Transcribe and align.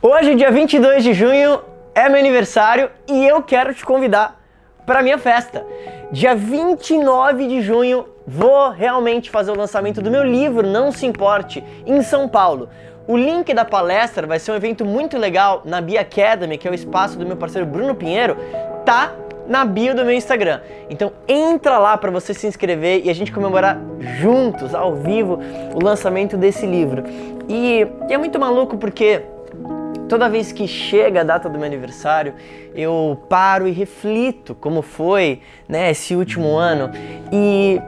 Hoje, 0.00 0.36
dia 0.36 0.48
22 0.48 1.02
de 1.02 1.12
junho, 1.12 1.60
é 1.92 2.08
meu 2.08 2.20
aniversário 2.20 2.88
e 3.08 3.26
eu 3.26 3.42
quero 3.42 3.74
te 3.74 3.84
convidar 3.84 4.40
para 4.86 5.02
minha 5.02 5.18
festa. 5.18 5.66
Dia 6.12 6.36
29 6.36 7.48
de 7.48 7.60
junho, 7.60 8.06
vou 8.24 8.70
realmente 8.70 9.28
fazer 9.28 9.50
o 9.50 9.56
lançamento 9.56 10.00
do 10.00 10.08
meu 10.08 10.22
livro 10.22 10.64
Não 10.64 10.92
Se 10.92 11.04
Importe 11.04 11.64
em 11.84 12.00
São 12.00 12.28
Paulo. 12.28 12.68
O 13.08 13.16
link 13.16 13.52
da 13.52 13.64
palestra 13.64 14.24
vai 14.24 14.38
ser 14.38 14.52
um 14.52 14.54
evento 14.54 14.84
muito 14.84 15.18
legal 15.18 15.62
na 15.64 15.80
Bia 15.80 16.02
Academy, 16.02 16.56
que 16.58 16.68
é 16.68 16.70
o 16.70 16.74
espaço 16.74 17.18
do 17.18 17.26
meu 17.26 17.36
parceiro 17.36 17.66
Bruno 17.66 17.92
Pinheiro, 17.92 18.36
tá 18.84 19.12
na 19.48 19.64
bio 19.64 19.96
do 19.96 20.04
meu 20.04 20.14
Instagram. 20.14 20.60
Então 20.88 21.10
entra 21.26 21.76
lá 21.76 21.96
para 21.96 22.12
você 22.12 22.32
se 22.32 22.46
inscrever 22.46 23.04
e 23.04 23.10
a 23.10 23.14
gente 23.14 23.32
comemorar 23.32 23.76
juntos, 24.20 24.76
ao 24.76 24.94
vivo, 24.94 25.40
o 25.74 25.84
lançamento 25.84 26.36
desse 26.36 26.66
livro. 26.66 27.02
E, 27.48 27.84
e 28.08 28.12
é 28.12 28.16
muito 28.16 28.38
maluco 28.38 28.76
porque 28.76 29.24
Toda 30.08 30.26
vez 30.26 30.52
que 30.52 30.66
chega 30.66 31.20
a 31.20 31.24
data 31.24 31.50
do 31.50 31.58
meu 31.58 31.66
aniversário, 31.66 32.32
eu 32.74 33.18
paro 33.28 33.68
e 33.68 33.72
reflito 33.72 34.54
como 34.54 34.80
foi 34.80 35.42
né, 35.68 35.90
esse 35.90 36.16
último 36.16 36.56
ano. 36.56 36.90
E 37.30 37.78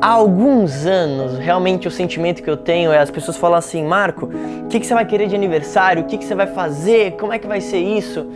há 0.00 0.08
alguns 0.08 0.86
anos, 0.86 1.38
realmente 1.38 1.86
o 1.86 1.90
sentimento 1.90 2.42
que 2.42 2.48
eu 2.48 2.56
tenho 2.56 2.90
é 2.90 2.98
as 2.98 3.10
pessoas 3.10 3.36
falam 3.36 3.58
assim: 3.58 3.84
Marco, 3.84 4.30
o 4.64 4.68
que, 4.68 4.80
que 4.80 4.86
você 4.86 4.94
vai 4.94 5.04
querer 5.04 5.28
de 5.28 5.36
aniversário? 5.36 6.04
O 6.04 6.06
que, 6.06 6.16
que 6.16 6.24
você 6.24 6.34
vai 6.34 6.46
fazer? 6.46 7.12
Como 7.12 7.34
é 7.34 7.38
que 7.38 7.46
vai 7.46 7.60
ser 7.60 7.78
isso? 7.78 8.26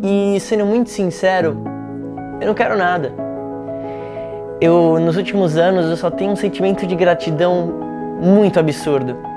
E 0.00 0.38
sendo 0.38 0.64
muito 0.64 0.90
sincero, 0.90 1.60
eu 2.40 2.46
não 2.46 2.54
quero 2.54 2.76
nada. 2.76 3.12
Eu, 4.60 5.00
nos 5.00 5.16
últimos 5.16 5.56
anos, 5.56 5.86
eu 5.86 5.96
só 5.96 6.08
tenho 6.08 6.30
um 6.30 6.36
sentimento 6.36 6.86
de 6.86 6.94
gratidão 6.94 7.66
muito 8.20 8.60
absurdo 8.60 9.27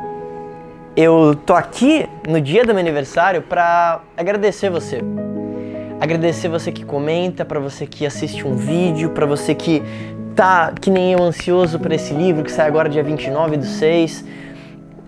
eu 0.95 1.35
tô 1.45 1.53
aqui 1.53 2.07
no 2.27 2.41
dia 2.41 2.63
do 2.63 2.73
meu 2.73 2.79
aniversário 2.79 3.41
para 3.41 4.01
agradecer 4.17 4.69
você. 4.69 5.01
Agradecer 5.99 6.49
você 6.49 6.71
que 6.71 6.83
comenta, 6.83 7.45
para 7.45 7.59
você 7.59 7.85
que 7.85 8.05
assiste 8.05 8.45
um 8.45 8.55
vídeo, 8.55 9.11
para 9.11 9.25
você 9.25 9.55
que 9.55 9.81
tá 10.35 10.73
que 10.79 10.89
nem 10.89 11.13
eu 11.13 11.21
ansioso 11.21 11.79
para 11.79 11.93
esse 11.95 12.13
livro 12.13 12.43
que 12.43 12.51
sai 12.51 12.67
agora 12.67 12.89
dia 12.89 13.03
29 13.03 13.57
do 13.57 13.65
6. 13.65 14.25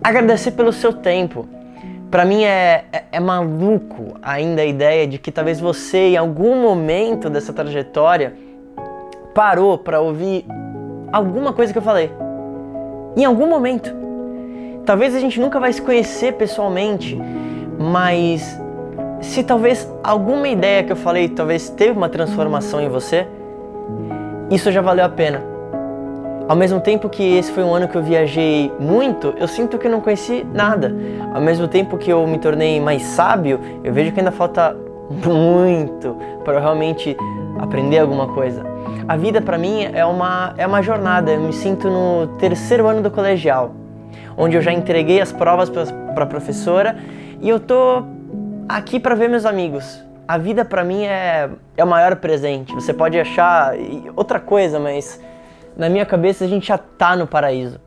Agradecer 0.03 0.51
pelo 0.51 0.71
seu 0.71 0.93
tempo. 0.93 1.47
Para 2.09 2.25
mim 2.25 2.43
é, 2.43 2.85
é, 2.93 3.03
é 3.13 3.19
maluco 3.19 4.13
ainda 4.21 4.61
a 4.61 4.65
ideia 4.65 5.07
de 5.07 5.17
que 5.17 5.31
talvez 5.31 5.59
você 5.59 6.09
em 6.09 6.17
algum 6.17 6.61
momento 6.61 7.29
dessa 7.29 7.51
trajetória 7.51 8.35
parou 9.33 9.77
para 9.79 9.99
ouvir 9.99 10.45
alguma 11.11 11.51
coisa 11.51 11.73
que 11.73 11.79
eu 11.79 11.83
falei. 11.83 12.11
Em 13.17 13.25
algum 13.25 13.47
momento. 13.47 14.02
Talvez 14.85 15.15
a 15.15 15.19
gente 15.19 15.39
nunca 15.39 15.61
vai 15.61 15.71
se 15.71 15.81
conhecer 15.81 16.33
pessoalmente, 16.33 17.17
mas 17.79 18.59
se 19.21 19.41
talvez 19.41 19.89
alguma 20.03 20.49
ideia 20.49 20.83
que 20.83 20.91
eu 20.91 20.95
falei 20.97 21.29
talvez 21.29 21.69
teve 21.69 21.97
uma 21.97 22.09
transformação 22.09 22.81
em 22.81 22.89
você, 22.89 23.25
isso 24.51 24.69
já 24.73 24.81
valeu 24.81 25.05
a 25.05 25.09
pena. 25.09 25.41
Ao 26.49 26.55
mesmo 26.57 26.81
tempo 26.81 27.07
que 27.07 27.23
esse 27.23 27.49
foi 27.53 27.63
um 27.63 27.73
ano 27.73 27.87
que 27.87 27.95
eu 27.95 28.03
viajei 28.03 28.73
muito, 28.77 29.33
eu 29.37 29.47
sinto 29.47 29.77
que 29.77 29.87
não 29.87 30.01
conheci 30.01 30.45
nada. 30.53 30.93
Ao 31.33 31.39
mesmo 31.39 31.69
tempo 31.69 31.97
que 31.97 32.11
eu 32.11 32.27
me 32.27 32.37
tornei 32.37 32.81
mais 32.81 33.03
sábio, 33.03 33.61
eu 33.85 33.93
vejo 33.93 34.11
que 34.11 34.19
ainda 34.19 34.31
falta 34.31 34.75
muito 35.09 36.17
para 36.43 36.59
realmente 36.59 37.15
aprender 37.57 37.99
alguma 37.99 38.27
coisa. 38.27 38.65
A 39.07 39.15
vida 39.15 39.41
para 39.41 39.57
mim 39.57 39.87
é 39.93 40.03
uma 40.03 40.53
é 40.57 40.67
uma 40.67 40.81
jornada. 40.81 41.31
Eu 41.31 41.39
me 41.39 41.53
sinto 41.53 41.89
no 41.89 42.27
terceiro 42.37 42.85
ano 42.85 43.01
do 43.01 43.09
colegial 43.09 43.82
onde 44.37 44.57
eu 44.57 44.61
já 44.61 44.71
entreguei 44.71 45.21
as 45.21 45.31
provas 45.31 45.69
para 45.69 46.23
a 46.23 46.27
professora 46.27 46.97
e 47.41 47.49
eu 47.49 47.59
tô 47.59 48.03
aqui 48.67 48.99
para 48.99 49.15
ver 49.15 49.29
meus 49.29 49.45
amigos. 49.45 50.03
A 50.27 50.37
vida 50.37 50.63
para 50.63 50.83
mim 50.83 51.03
é, 51.03 51.49
é 51.75 51.83
o 51.83 51.87
maior 51.87 52.15
presente. 52.15 52.73
Você 52.73 52.93
pode 52.93 53.19
achar 53.19 53.73
outra 54.15 54.39
coisa, 54.39 54.79
mas 54.79 55.19
na 55.75 55.89
minha 55.89 56.05
cabeça 56.05 56.45
a 56.45 56.47
gente 56.47 56.67
já 56.67 56.77
tá 56.77 57.15
no 57.15 57.27
paraíso. 57.27 57.79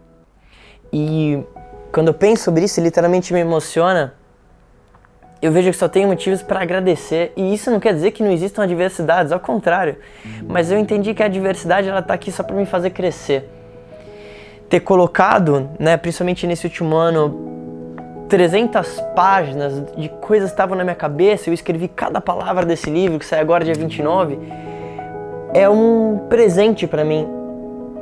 E 0.93 1.43
quando 1.91 2.09
eu 2.09 2.15
penso 2.15 2.45
sobre 2.45 2.65
isso, 2.65 2.81
literalmente 2.81 3.33
me 3.33 3.41
emociona. 3.41 4.15
Eu 5.41 5.53
vejo 5.53 5.71
que 5.71 5.77
só 5.77 5.89
tenho 5.89 6.09
motivos 6.09 6.43
para 6.43 6.61
agradecer 6.61 7.33
e 7.37 7.55
isso 7.55 7.71
não 7.71 7.79
quer 7.79 7.95
dizer 7.95 8.11
que 8.11 8.23
não 8.23 8.31
existam 8.31 8.63
adversidades, 8.63 9.33
ao 9.33 9.41
contrário. 9.41 9.97
Mas 10.47 10.71
eu 10.71 10.79
entendi 10.79 11.15
que 11.15 11.23
a 11.23 11.27
adversidade 11.27 11.89
ela 11.89 12.03
tá 12.03 12.15
aqui 12.15 12.31
só 12.31 12.43
para 12.43 12.57
me 12.57 12.67
fazer 12.67 12.91
crescer 12.91 13.56
ter 14.69 14.81
colocado, 14.81 15.69
né, 15.79 15.97
principalmente 15.97 16.47
nesse 16.47 16.67
último 16.67 16.97
ano, 16.97 18.27
300 18.29 19.01
páginas 19.15 19.85
de 19.97 20.09
coisas 20.09 20.51
que 20.51 20.55
estavam 20.55 20.77
na 20.77 20.83
minha 20.83 20.97
cabeça, 20.97 21.49
eu 21.49 21.55
escrevi 21.55 21.89
cada 21.89 22.21
palavra 22.21 22.65
desse 22.65 22.91
livro 22.91 23.19
que 23.19 23.25
sai 23.25 23.41
agora 23.41 23.65
dia 23.65 23.75
29, 23.75 24.39
é 25.55 25.69
um 25.69 26.27
presente 26.29 26.87
para 26.87 27.05
mim, 27.05 27.27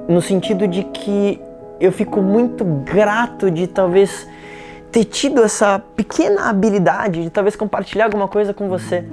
no 0.08 0.22
sentido 0.22 0.66
de 0.66 0.84
que 0.84 1.40
eu 1.78 1.92
fico 1.92 2.22
muito 2.22 2.64
grato 2.64 3.50
de 3.50 3.66
talvez 3.66 4.26
ter 4.90 5.04
tido 5.04 5.42
essa 5.42 5.82
pequena 5.94 6.48
habilidade 6.48 7.22
de 7.22 7.30
talvez 7.30 7.56
compartilhar 7.56 8.06
alguma 8.06 8.28
coisa 8.28 8.54
com 8.54 8.68
você. 8.68 9.04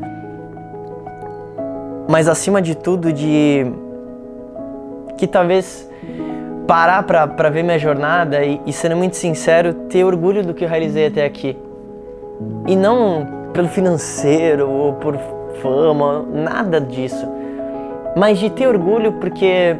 Mas 2.07 2.27
acima 2.27 2.61
de 2.61 2.75
tudo 2.75 3.11
de 3.11 3.65
que 5.17 5.27
talvez 5.27 5.89
parar 6.71 7.03
para 7.03 7.49
ver 7.49 7.63
minha 7.63 7.77
jornada 7.77 8.45
e, 8.45 8.61
e, 8.65 8.71
sendo 8.71 8.95
muito 8.95 9.17
sincero, 9.17 9.73
ter 9.73 10.05
orgulho 10.05 10.41
do 10.41 10.53
que 10.53 10.63
eu 10.63 10.69
realizei 10.69 11.07
até 11.07 11.25
aqui. 11.25 11.57
E 12.65 12.77
não 12.77 13.49
pelo 13.51 13.67
financeiro 13.67 14.69
ou 14.69 14.93
por 14.93 15.19
fama, 15.61 16.25
nada 16.31 16.79
disso. 16.79 17.27
Mas 18.15 18.39
de 18.39 18.49
ter 18.49 18.67
orgulho 18.67 19.11
porque 19.19 19.75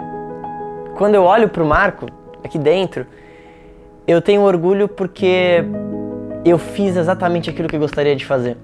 quando 0.97 1.16
eu 1.16 1.24
olho 1.24 1.47
pro 1.47 1.66
Marco 1.66 2.07
aqui 2.44 2.59
dentro, 2.59 3.06
eu 4.06 4.22
tenho 4.22 4.41
orgulho 4.41 4.90
porque 4.90 5.63
eu 6.44 6.57
fiz 6.57 6.97
exatamente 6.97 7.50
aquilo 7.50 7.69
que 7.69 7.78
eu 7.78 7.80
gostaria 7.80 8.18
de 8.18 8.25
fazer. 8.25 8.57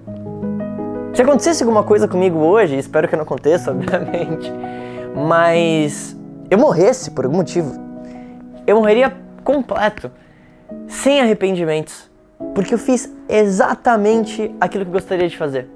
Se 1.13 1.21
acontecesse 1.21 1.63
alguma 1.63 1.83
coisa 1.83 2.09
comigo 2.09 2.39
hoje, 2.39 2.77
espero 2.77 3.07
que 3.07 3.16
não 3.16 3.23
aconteça, 3.23 3.71
obviamente, 3.71 4.51
mas 5.16 6.13
eu 6.51 6.57
morresse 6.57 7.11
por 7.11 7.23
algum 7.23 7.37
motivo, 7.37 7.86
eu 8.67 8.75
morreria 8.75 9.13
completo, 9.44 10.11
sem 10.88 11.22
arrependimentos, 11.22 12.11
porque 12.53 12.73
eu 12.73 12.78
fiz 12.78 13.11
exatamente 13.29 14.53
aquilo 14.59 14.85
que 14.85 14.91
gostaria 14.91 15.28
de 15.28 15.38
fazer. 15.38 15.69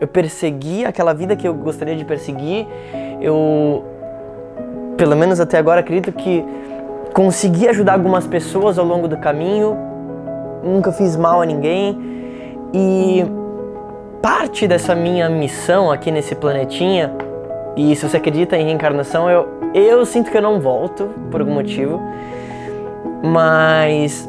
Eu 0.00 0.08
persegui 0.08 0.86
aquela 0.86 1.12
vida 1.12 1.36
que 1.36 1.46
eu 1.46 1.52
gostaria 1.52 1.94
de 1.94 2.04
perseguir, 2.04 2.66
eu, 3.20 3.84
pelo 4.96 5.14
menos 5.14 5.38
até 5.38 5.58
agora, 5.58 5.80
acredito 5.80 6.10
que 6.12 6.42
consegui 7.12 7.68
ajudar 7.68 7.92
algumas 7.92 8.26
pessoas 8.26 8.78
ao 8.78 8.86
longo 8.86 9.06
do 9.06 9.18
caminho, 9.18 9.76
nunca 10.64 10.90
fiz 10.90 11.16
mal 11.16 11.42
a 11.42 11.44
ninguém. 11.46 12.08
E 12.72 13.24
parte 14.22 14.66
dessa 14.66 14.94
minha 14.94 15.28
missão 15.28 15.90
aqui 15.90 16.10
nesse 16.10 16.34
planetinha, 16.34 17.12
e 17.76 17.94
se 17.94 18.08
você 18.08 18.16
acredita 18.16 18.56
em 18.56 18.64
reencarnação, 18.64 19.30
eu, 19.30 19.48
eu 19.74 20.04
sinto 20.04 20.30
que 20.30 20.36
eu 20.36 20.42
não 20.42 20.60
volto 20.60 21.08
por 21.30 21.40
algum 21.40 21.54
motivo. 21.54 22.00
Mas 23.22 24.28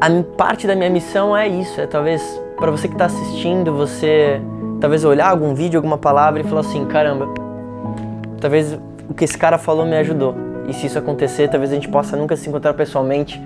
a 0.00 0.08
parte 0.36 0.66
da 0.66 0.74
minha 0.74 0.90
missão 0.90 1.36
é 1.36 1.48
isso, 1.48 1.80
é 1.80 1.86
talvez 1.86 2.22
para 2.56 2.70
você 2.70 2.88
que 2.88 2.94
está 2.94 3.06
assistindo, 3.06 3.72
você 3.72 4.40
talvez 4.80 5.04
olhar 5.04 5.30
algum 5.30 5.54
vídeo, 5.54 5.78
alguma 5.78 5.98
palavra 5.98 6.40
e 6.40 6.44
falar 6.44 6.60
assim, 6.60 6.84
caramba, 6.86 7.28
talvez 8.40 8.78
o 9.08 9.14
que 9.14 9.24
esse 9.24 9.36
cara 9.36 9.58
falou 9.58 9.86
me 9.86 9.96
ajudou. 9.96 10.34
E 10.68 10.72
se 10.74 10.86
isso 10.86 10.98
acontecer, 10.98 11.48
talvez 11.48 11.70
a 11.70 11.74
gente 11.74 11.88
possa 11.88 12.16
nunca 12.16 12.36
se 12.36 12.48
encontrar 12.48 12.74
pessoalmente, 12.74 13.40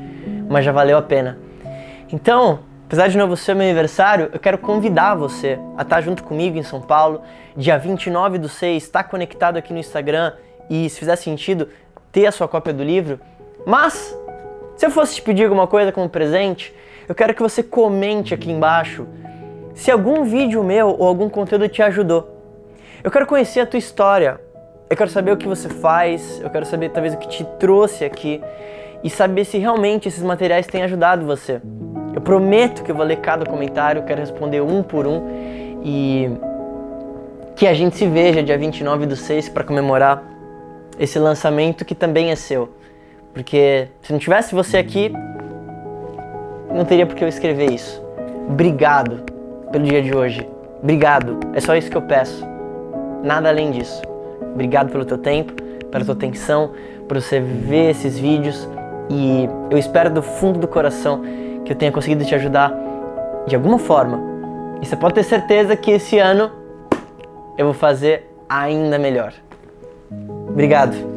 mas 0.49 0.65
já 0.65 0.73
valeu 0.73 0.97
a 0.97 1.03
pena. 1.03 1.39
Então, 2.13 2.61
apesar 2.91 3.07
de 3.07 3.17
novo 3.17 3.37
ser 3.37 3.55
meu 3.55 3.65
aniversário, 3.65 4.31
eu 4.33 4.41
quero 4.41 4.59
convidar 4.59 5.15
você 5.15 5.61
a 5.79 5.83
estar 5.83 6.01
junto 6.01 6.25
comigo 6.25 6.59
em 6.59 6.65
São 6.65 6.81
Paulo, 6.81 7.23
dia 7.57 7.79
29 7.79 8.37
do 8.37 8.49
6, 8.49 8.83
estar 8.83 9.05
conectado 9.05 9.57
aqui 9.57 9.73
no 9.73 9.79
Instagram 9.79 10.33
e, 10.69 10.91
se 10.91 10.99
fizer 10.99 11.15
sentido, 11.15 11.69
ter 12.11 12.27
a 12.27 12.33
sua 12.33 12.49
cópia 12.49 12.73
do 12.73 12.83
livro. 12.83 13.21
Mas 13.65 14.13
se 14.77 14.85
eu 14.85 14.91
fosse 14.91 15.15
te 15.15 15.23
pedir 15.23 15.45
alguma 15.45 15.69
coisa 15.69 15.93
como 15.93 16.09
presente, 16.09 16.75
eu 17.09 17.15
quero 17.15 17.33
que 17.33 17.41
você 17.41 17.63
comente 17.63 18.35
aqui 18.35 18.51
embaixo 18.51 19.07
se 19.73 19.89
algum 19.89 20.25
vídeo 20.25 20.65
meu 20.65 20.89
ou 20.89 21.07
algum 21.07 21.29
conteúdo 21.29 21.69
te 21.69 21.81
ajudou. 21.85 22.43
Eu 23.05 23.11
quero 23.13 23.25
conhecer 23.25 23.61
a 23.61 23.67
tua 23.67 23.79
história. 23.79 24.41
Eu 24.91 24.97
quero 24.97 25.11
saber 25.11 25.31
o 25.31 25.37
que 25.37 25.47
você 25.47 25.69
faz, 25.69 26.41
eu 26.43 26.51
quero 26.51 26.67
saber 26.67 26.89
talvez 26.89 27.15
o 27.15 27.19
que 27.19 27.29
te 27.29 27.45
trouxe 27.61 28.05
aqui 28.05 28.43
e 29.05 29.09
saber 29.09 29.45
se 29.45 29.59
realmente 29.59 30.09
esses 30.09 30.25
materiais 30.25 30.67
têm 30.67 30.83
ajudado 30.83 31.25
você. 31.25 31.61
Eu 32.15 32.21
prometo 32.21 32.83
que 32.83 32.91
eu 32.91 32.95
vou 32.95 33.05
ler 33.05 33.17
cada 33.17 33.47
comentário, 33.47 34.03
quero 34.03 34.21
responder 34.21 34.61
um 34.61 34.83
por 34.83 35.07
um 35.07 35.23
e 35.83 36.31
que 37.57 37.67
a 37.67 37.75
gente 37.75 37.97
se 37.97 38.07
veja 38.07 38.43
dia 38.43 38.57
29 38.59 39.07
do 39.07 39.17
6 39.17 39.49
para 39.51 39.65
comemorar 39.65 40.23
esse 40.99 41.19
lançamento 41.19 41.85
que 41.85 41.95
também 41.95 42.31
é 42.31 42.37
seu. 42.37 42.71
Porque 43.33 43.89
se 44.03 44.13
não 44.13 44.19
tivesse 44.19 44.55
você 44.55 44.77
aqui, 44.79 45.13
não 46.73 46.85
teria 46.85 47.07
por 47.07 47.15
que 47.15 47.23
eu 47.23 47.29
escrever 47.29 47.71
isso. 47.71 48.03
obrigado 48.49 49.23
pelo 49.71 49.85
dia 49.85 50.03
de 50.03 50.15
hoje. 50.15 50.49
Obrigado. 50.83 51.39
É 51.55 51.61
só 51.61 51.77
isso 51.77 51.91
que 51.91 51.97
eu 51.97 52.03
peço. 52.03 52.45
Nada 53.23 53.49
além 53.49 53.71
disso. 53.71 54.03
Obrigado 54.55 54.91
pelo 54.91 55.05
teu 55.05 55.19
tempo, 55.19 55.53
pela 55.91 56.05
tua 56.05 56.15
atenção, 56.15 56.73
por 57.07 57.21
você 57.21 57.39
ver 57.39 57.91
esses 57.91 58.19
vídeos 58.19 58.69
e 59.11 59.49
eu 59.71 59.77
espero 59.77 60.09
do 60.09 60.23
fundo 60.23 60.59
do 60.59 60.69
coração 60.69 61.23
que 61.71 61.75
eu 61.75 61.79
tenha 61.79 61.93
conseguido 61.93 62.25
te 62.25 62.35
ajudar 62.35 62.75
de 63.47 63.55
alguma 63.55 63.79
forma. 63.79 64.21
E 64.83 64.87
você 64.87 64.97
pode 64.97 65.15
ter 65.15 65.23
certeza 65.23 65.77
que 65.77 65.93
esse 65.93 66.19
ano 66.19 66.51
eu 67.57 67.67
vou 67.67 67.75
fazer 67.75 68.29
ainda 68.49 68.99
melhor. 68.99 69.33
Obrigado. 70.49 71.10